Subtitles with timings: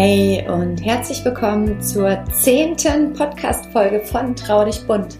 [0.00, 5.18] Hey und herzlich willkommen zur zehnten Podcast-Folge von Trau dich bunt.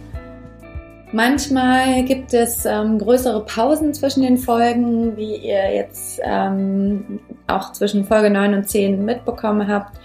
[1.10, 8.04] Manchmal gibt es ähm, größere Pausen zwischen den Folgen, wie ihr jetzt ähm, auch zwischen
[8.04, 9.98] Folge 9 und 10 mitbekommen habt.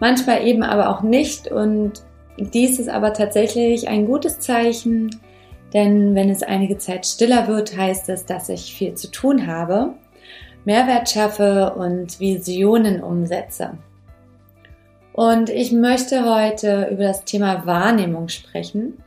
[0.00, 2.02] Manchmal eben aber auch nicht und
[2.38, 5.20] dies ist aber tatsächlich ein gutes Zeichen,
[5.74, 9.92] denn wenn es einige Zeit stiller wird, heißt es, dass ich viel zu tun habe,
[10.64, 13.76] Mehrwert schaffe und Visionen umsetze.
[15.14, 18.98] Und ich möchte heute über das Thema Wahrnehmung sprechen.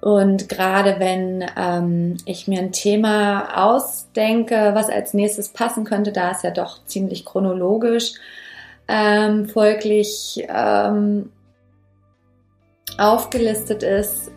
[0.00, 6.30] Und gerade wenn ähm, ich mir ein Thema ausdenke, was als nächstes passen könnte, da
[6.30, 8.14] es ja doch ziemlich chronologisch
[8.88, 11.30] ähm, folglich ähm,
[12.96, 14.30] aufgelistet ist,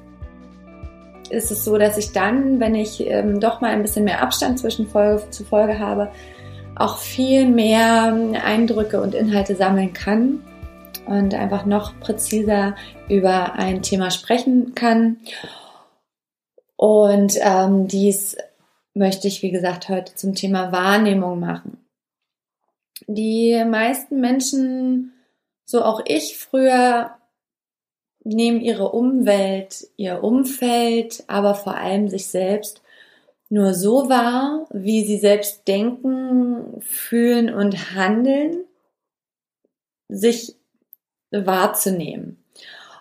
[1.29, 4.59] ist es so, dass ich dann, wenn ich ähm, doch mal ein bisschen mehr Abstand
[4.59, 6.11] zwischen Folge zu Folge habe,
[6.75, 10.43] auch viel mehr Eindrücke und Inhalte sammeln kann
[11.05, 12.75] und einfach noch präziser
[13.09, 15.17] über ein Thema sprechen kann.
[16.75, 18.37] Und ähm, dies
[18.93, 21.77] möchte ich, wie gesagt, heute zum Thema Wahrnehmung machen.
[23.07, 25.13] Die meisten Menschen,
[25.65, 27.15] so auch ich früher,
[28.23, 32.82] nehmen ihre Umwelt, ihr Umfeld, aber vor allem sich selbst
[33.53, 38.63] nur so wahr, wie sie selbst denken, fühlen und handeln,
[40.09, 40.55] sich
[41.29, 42.43] wahrzunehmen.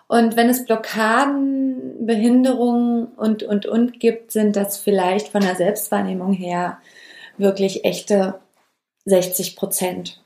[0.07, 6.33] Und wenn es Blockaden, Behinderungen und, und, und gibt, sind das vielleicht von der Selbstwahrnehmung
[6.33, 6.77] her
[7.39, 8.39] wirklich echte
[9.05, 10.23] 60 Prozent.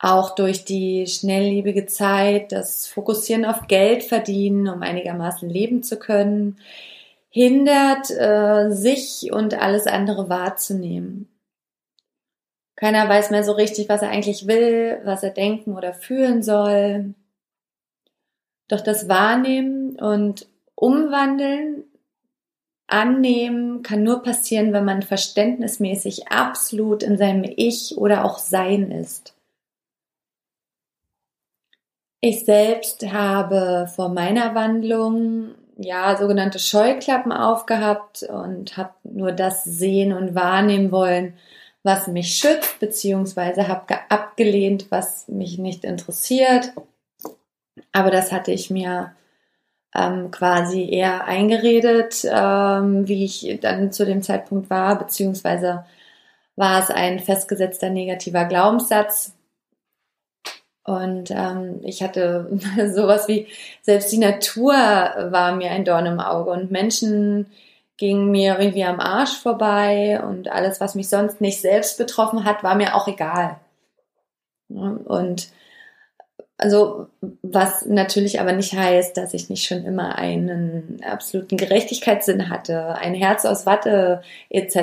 [0.00, 6.58] Auch durch die schnelllebige Zeit, das Fokussieren auf Geld verdienen, um einigermaßen leben zu können,
[7.30, 11.28] hindert, äh, sich und alles andere wahrzunehmen.
[12.76, 17.14] Keiner weiß mehr so richtig, was er eigentlich will, was er denken oder fühlen soll.
[18.68, 21.84] Doch das Wahrnehmen und Umwandeln,
[22.86, 29.34] Annehmen kann nur passieren, wenn man verständnismäßig absolut in seinem Ich oder auch Sein ist.
[32.20, 40.12] Ich selbst habe vor meiner Wandlung ja, sogenannte Scheuklappen aufgehabt und habe nur das sehen
[40.12, 41.34] und wahrnehmen wollen,
[41.84, 46.72] was mich schützt, beziehungsweise habe abgelehnt, was mich nicht interessiert.
[47.92, 49.12] Aber das hatte ich mir
[49.94, 55.84] ähm, quasi eher eingeredet, ähm, wie ich dann zu dem Zeitpunkt war, beziehungsweise
[56.56, 59.32] war es ein festgesetzter negativer Glaubenssatz,
[60.88, 62.48] und ähm, ich hatte
[62.94, 63.46] sowas wie,
[63.82, 67.46] selbst die Natur war mir ein Dorn im Auge und Menschen
[67.98, 72.62] gingen mir irgendwie am Arsch vorbei und alles, was mich sonst nicht selbst betroffen hat,
[72.62, 73.56] war mir auch egal.
[74.68, 75.48] Und
[76.58, 77.06] also,
[77.42, 83.14] was natürlich aber nicht heißt, dass ich nicht schon immer einen absoluten Gerechtigkeitssinn hatte, ein
[83.14, 84.76] Herz aus Watte etc.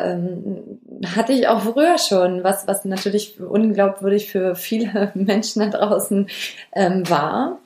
[0.00, 6.28] Ähm, hatte ich auch früher schon, was, was natürlich unglaubwürdig für viele Menschen da draußen
[6.72, 7.58] ähm, war.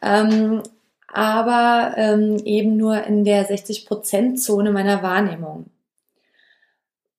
[0.00, 0.62] Ähm,
[1.08, 5.66] aber ähm, eben nur in der 60%-Zone meiner Wahrnehmung.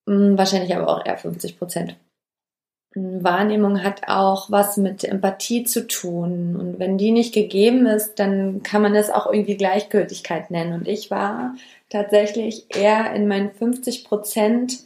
[0.08, 1.98] Hm, wahrscheinlich aber auch eher 50 Prozent.
[2.96, 6.56] Wahrnehmung hat auch was mit Empathie zu tun.
[6.56, 10.74] Und wenn die nicht gegeben ist, dann kann man es auch irgendwie Gleichgültigkeit nennen.
[10.74, 11.56] Und ich war
[11.90, 14.80] tatsächlich eher in meinen 50 Prozent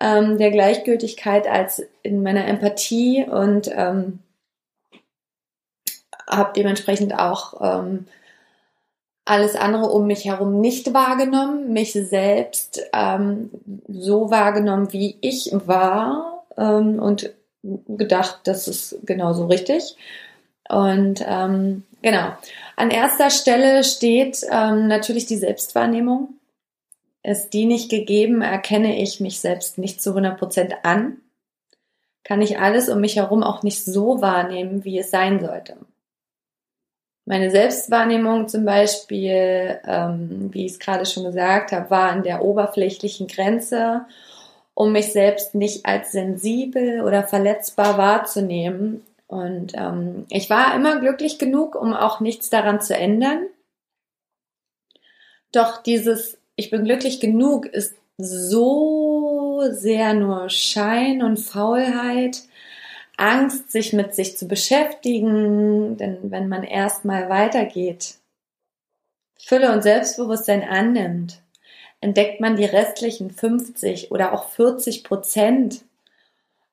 [0.00, 4.20] ähm, der Gleichgültigkeit als in meiner Empathie und ähm,
[6.28, 8.06] habe dementsprechend auch ähm,
[9.24, 13.50] alles andere um mich herum nicht wahrgenommen, mich selbst ähm,
[13.88, 19.96] so wahrgenommen, wie ich war ähm, und gedacht, das ist genauso richtig.
[20.68, 22.32] Und ähm, genau,
[22.76, 26.34] an erster Stelle steht ähm, natürlich die Selbstwahrnehmung.
[27.22, 31.18] Ist die nicht gegeben, erkenne ich mich selbst nicht zu 100 Prozent an,
[32.24, 35.76] kann ich alles um mich herum auch nicht so wahrnehmen, wie es sein sollte.
[37.24, 42.42] Meine Selbstwahrnehmung zum Beispiel, ähm, wie ich es gerade schon gesagt habe, war an der
[42.42, 44.06] oberflächlichen Grenze
[44.78, 49.04] um mich selbst nicht als sensibel oder verletzbar wahrzunehmen.
[49.26, 53.48] Und ähm, ich war immer glücklich genug, um auch nichts daran zu ändern.
[55.50, 62.44] Doch dieses Ich bin glücklich genug ist so sehr nur Schein und Faulheit,
[63.16, 68.14] Angst, sich mit sich zu beschäftigen, denn wenn man erstmal weitergeht,
[69.40, 71.42] Fülle und Selbstbewusstsein annimmt,
[72.00, 75.84] entdeckt man die restlichen 50 oder auch 40 Prozent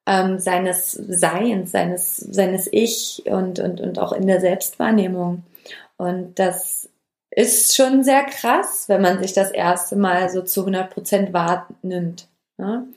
[0.06, 5.44] ähm, seines Seins, seines, seines Ich und, und, und auch in der Selbstwahrnehmung.
[5.98, 6.89] Und das
[7.31, 12.28] ist schon sehr krass, wenn man sich das erste Mal so zu 100 Prozent wahrnimmt.
[12.57, 12.88] Ne?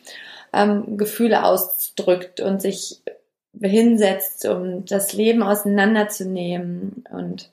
[0.52, 3.00] Ähm, Gefühle ausdrückt und sich
[3.60, 7.50] hinsetzt, um das Leben auseinanderzunehmen und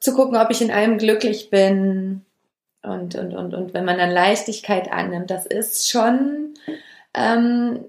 [0.00, 2.24] zu gucken, ob ich in allem glücklich bin
[2.82, 6.54] und, und, und, und wenn man dann Leichtigkeit annimmt, das ist schon
[7.14, 7.84] ähm,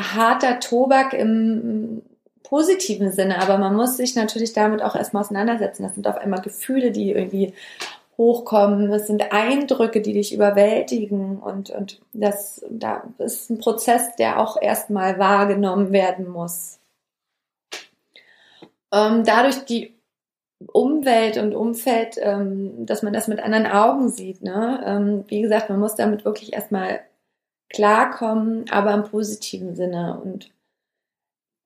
[0.00, 2.02] harter Tobak im
[2.42, 5.82] positiven Sinne, aber man muss sich natürlich damit auch erstmal auseinandersetzen.
[5.82, 7.52] Das sind auf einmal Gefühle, die irgendwie
[8.16, 8.90] hochkommen.
[8.90, 14.60] Das sind Eindrücke, die dich überwältigen und, und das, da ist ein Prozess, der auch
[14.60, 16.80] erstmal wahrgenommen werden muss.
[18.92, 19.97] Ähm, dadurch die
[20.66, 24.42] Umwelt und Umfeld, ähm, dass man das mit anderen Augen sieht.
[24.42, 24.82] Ne?
[24.84, 27.00] Ähm, wie gesagt, man muss damit wirklich erstmal
[27.70, 30.20] klarkommen, aber im positiven Sinne.
[30.22, 30.50] Und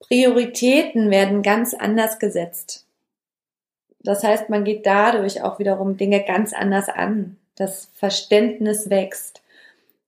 [0.00, 2.86] Prioritäten werden ganz anders gesetzt.
[4.00, 7.38] Das heißt, man geht dadurch auch wiederum Dinge ganz anders an.
[7.54, 9.42] Das Verständnis wächst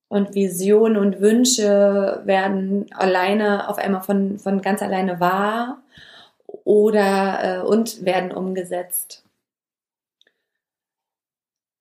[0.09, 5.81] und Visionen und Wünsche werden alleine auf einmal von, von ganz alleine wahr
[6.65, 9.23] oder äh, und werden umgesetzt.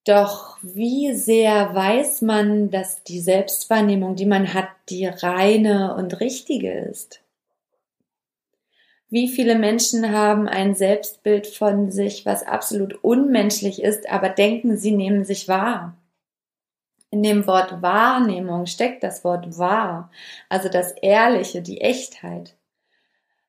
[0.05, 6.73] Doch wie sehr weiß man, dass die Selbstwahrnehmung, die man hat, die reine und richtige
[6.73, 7.23] ist?
[9.09, 14.93] Wie viele Menschen haben ein Selbstbild von sich, was absolut unmenschlich ist, aber denken, sie
[14.93, 15.97] nehmen sich wahr?
[17.11, 20.11] In dem Wort Wahrnehmung steckt das Wort wahr,
[20.49, 22.57] also das Ehrliche, die Echtheit.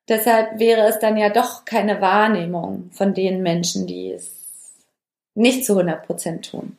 [0.08, 4.36] Deshalb wäre es dann ja doch keine Wahrnehmung von den Menschen, die es
[5.34, 6.78] nicht zu 100 Prozent tun.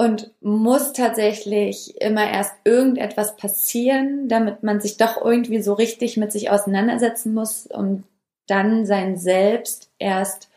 [0.00, 6.30] Und muss tatsächlich immer erst irgendetwas passieren, damit man sich doch irgendwie so richtig mit
[6.30, 8.04] sich auseinandersetzen muss, um
[8.46, 10.50] dann sein Selbst erst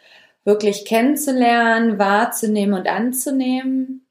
[0.43, 4.05] wirklich kennenzulernen, wahrzunehmen und anzunehmen.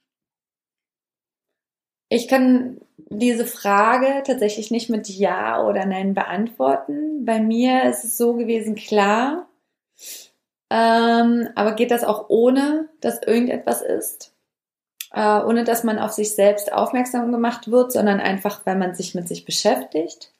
[2.09, 7.25] Ich kann diese Frage tatsächlich nicht mit Ja oder Nein beantworten.
[7.25, 9.49] Bei mir ist es so gewesen, klar.
[10.71, 14.33] Ähm, aber geht das auch ohne, dass irgendetwas ist?
[15.13, 19.15] Äh, ohne dass man auf sich selbst aufmerksam gemacht wird, sondern einfach, weil man sich
[19.15, 20.33] mit sich beschäftigt?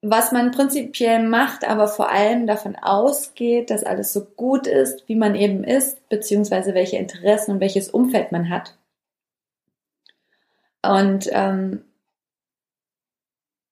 [0.00, 5.16] Was man prinzipiell macht, aber vor allem davon ausgeht, dass alles so gut ist, wie
[5.16, 8.77] man eben ist, beziehungsweise welche Interessen und welches Umfeld man hat.
[10.88, 11.84] Und ähm,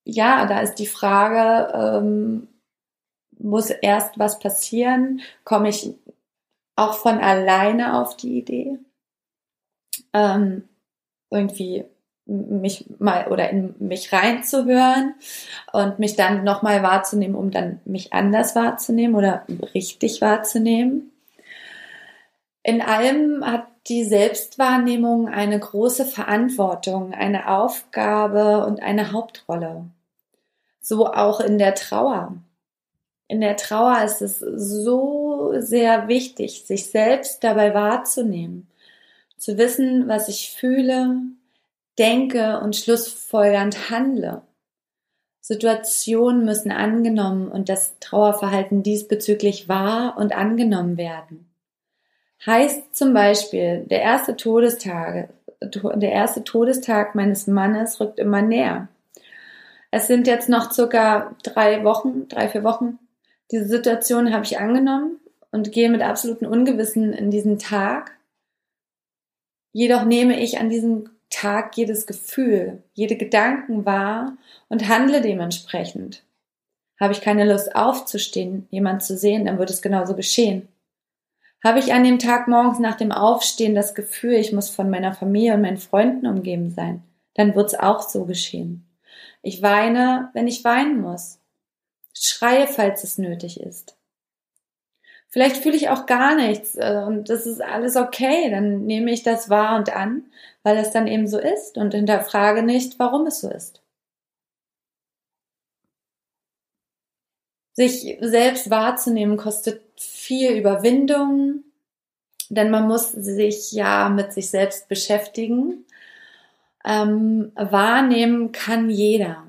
[0.04, 2.48] ja, da ist die Frage, ähm,
[3.38, 5.22] muss erst was passieren?
[5.44, 5.94] Komme ich
[6.76, 8.78] auch von alleine auf die Idee?
[10.12, 10.68] Ähm,
[11.30, 11.86] irgendwie
[12.26, 15.14] mich mal oder in mich reinzuhören
[15.72, 21.12] und mich dann nochmal wahrzunehmen, um dann mich anders wahrzunehmen oder richtig wahrzunehmen.
[22.66, 29.84] In allem hat die Selbstwahrnehmung eine große Verantwortung, eine Aufgabe und eine Hauptrolle.
[30.80, 32.34] So auch in der Trauer.
[33.28, 38.66] In der Trauer ist es so sehr wichtig, sich selbst dabei wahrzunehmen,
[39.38, 41.18] zu wissen, was ich fühle,
[42.00, 44.42] denke und schlussfolgernd handle.
[45.40, 51.48] Situationen müssen angenommen und das Trauerverhalten diesbezüglich wahr und angenommen werden.
[52.44, 58.88] Heißt zum Beispiel, der erste Todestag, der erste Todestag meines Mannes rückt immer näher.
[59.90, 62.98] Es sind jetzt noch circa drei Wochen, drei, vier Wochen.
[63.50, 65.18] Diese Situation habe ich angenommen
[65.50, 68.16] und gehe mit absolutem Ungewissen in diesen Tag.
[69.72, 74.36] Jedoch nehme ich an diesem Tag jedes Gefühl, jede Gedanken wahr
[74.68, 76.22] und handle dementsprechend.
[76.98, 80.68] Habe ich keine Lust aufzustehen, jemand zu sehen, dann wird es genauso geschehen.
[81.66, 85.12] Habe ich an dem Tag morgens nach dem Aufstehen das Gefühl, ich muss von meiner
[85.14, 87.02] Familie und meinen Freunden umgeben sein,
[87.34, 88.86] dann wird's auch so geschehen.
[89.42, 91.40] Ich weine, wenn ich weinen muss.
[92.14, 93.96] Schreie, falls es nötig ist.
[95.28, 99.24] Vielleicht fühle ich auch gar nichts äh, und das ist alles okay, dann nehme ich
[99.24, 100.22] das wahr und an,
[100.62, 103.82] weil es dann eben so ist und hinterfrage nicht, warum es so ist.
[107.76, 111.62] Sich selbst wahrzunehmen kostet viel Überwindung,
[112.48, 115.84] denn man muss sich ja mit sich selbst beschäftigen.
[116.84, 119.42] Ähm, wahrnehmen kann jeder.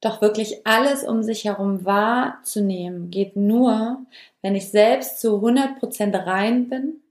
[0.00, 3.98] Doch wirklich alles um sich herum wahrzunehmen geht nur,
[4.40, 7.02] wenn ich selbst zu 100% rein bin,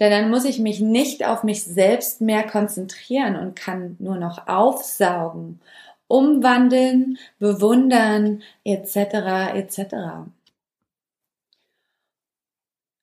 [0.00, 4.48] Denn dann muss ich mich nicht auf mich selbst mehr konzentrieren und kann nur noch
[4.48, 5.60] aufsaugen,
[6.08, 9.94] umwandeln, bewundern, etc., etc.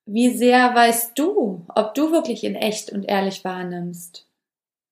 [0.06, 4.28] Wie sehr weißt du, ob du wirklich in echt und ehrlich wahrnimmst?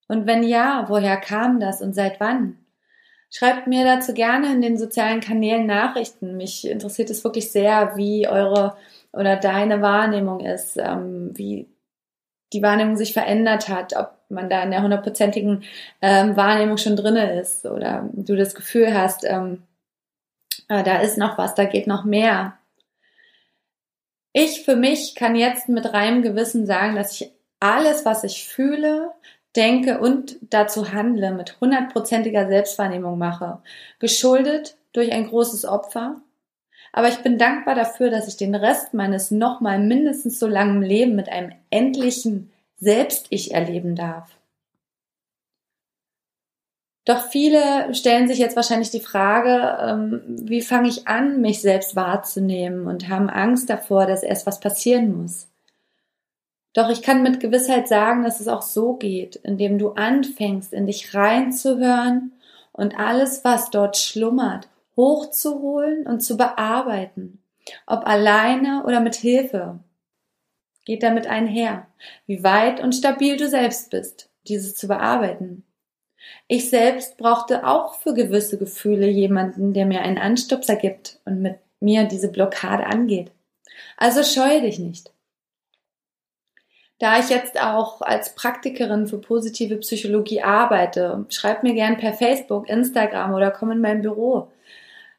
[0.07, 2.57] Und wenn ja, woher kam das und seit wann?
[3.29, 6.37] Schreibt mir dazu gerne in den sozialen Kanälen Nachrichten.
[6.37, 8.77] Mich interessiert es wirklich sehr, wie eure
[9.11, 11.67] oder deine Wahrnehmung ist, ähm, wie
[12.53, 15.63] die Wahrnehmung sich verändert hat, ob man da in der hundertprozentigen
[16.01, 19.63] ähm, Wahrnehmung schon drinne ist oder du das Gefühl hast, ähm,
[20.67, 22.57] äh, da ist noch was, da geht noch mehr.
[24.33, 29.11] Ich für mich kann jetzt mit reinem Gewissen sagen, dass ich alles, was ich fühle,
[29.55, 33.59] denke und dazu handle, mit hundertprozentiger Selbstwahrnehmung mache,
[33.99, 36.21] geschuldet durch ein großes Opfer.
[36.93, 41.15] Aber ich bin dankbar dafür, dass ich den Rest meines nochmal mindestens so langen Leben
[41.15, 44.37] mit einem endlichen Selbst-Ich erleben darf.
[47.07, 51.95] Doch viele stellen sich jetzt wahrscheinlich die Frage, ähm, wie fange ich an, mich selbst
[51.95, 55.47] wahrzunehmen und haben Angst davor, dass erst was passieren muss.
[56.73, 60.85] Doch ich kann mit Gewissheit sagen, dass es auch so geht, indem du anfängst, in
[60.85, 62.33] dich reinzuhören
[62.73, 64.67] und alles, was dort schlummert,
[64.97, 67.39] hochzuholen und zu bearbeiten.
[67.85, 69.79] Ob alleine oder mit Hilfe.
[70.87, 71.85] Geht damit einher,
[72.27, 75.65] wie weit und stabil du selbst bist, dieses zu bearbeiten.
[76.47, 81.57] Ich selbst brauchte auch für gewisse Gefühle jemanden, der mir einen Anstupser gibt und mit
[81.81, 83.31] mir diese Blockade angeht.
[83.97, 85.11] Also scheue dich nicht.
[86.99, 92.69] Da ich jetzt auch als Praktikerin für positive Psychologie arbeite, schreib mir gern per Facebook,
[92.69, 94.53] Instagram oder komm in mein Büro.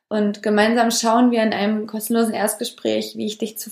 [0.08, 3.68] Und gemeinsam schauen wir in einem kostenlosen Erstgespräch, wie ich dich zu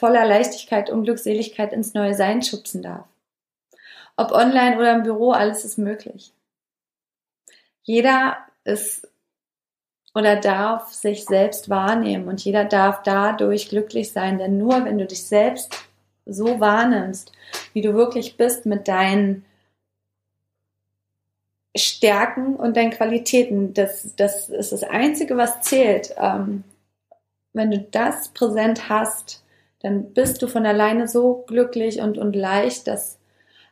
[0.00, 3.04] voller Leichtigkeit und Glückseligkeit ins neue Sein schubsen darf.
[4.16, 6.32] Ob online oder im Büro, alles ist möglich.
[7.82, 9.06] Jeder ist
[10.14, 15.06] oder darf sich selbst wahrnehmen und jeder darf dadurch glücklich sein, denn nur wenn du
[15.06, 15.72] dich selbst
[16.26, 17.30] so wahrnimmst,
[17.72, 19.44] wie du wirklich bist mit deinen
[21.76, 23.74] Stärken und deinen Qualitäten.
[23.74, 26.14] Das, das ist das Einzige, was zählt.
[26.18, 26.64] Ähm,
[27.52, 29.44] wenn du das präsent hast,
[29.82, 33.18] dann bist du von alleine so glücklich und, und leicht, dass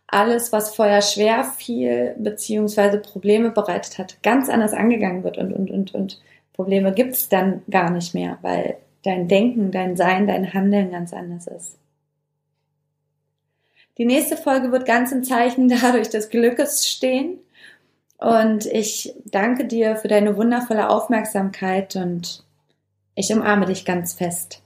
[0.07, 5.71] alles, was vorher schwer fiel, beziehungsweise Probleme bereitet hat, ganz anders angegangen wird und, und,
[5.71, 6.21] und, und
[6.55, 11.47] Probleme gibt's dann gar nicht mehr, weil dein Denken, dein Sein, dein Handeln ganz anders
[11.47, 11.79] ist.
[13.99, 17.39] Die nächste Folge wird ganz im Zeichen dadurch des Glückes stehen.
[18.17, 22.43] Und ich danke dir für deine wundervolle Aufmerksamkeit und
[23.15, 24.63] ich umarme dich ganz fest.